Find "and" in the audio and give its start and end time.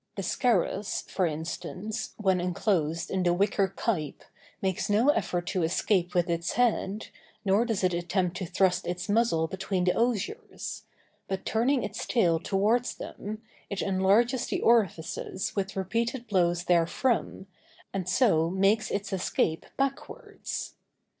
17.93-18.09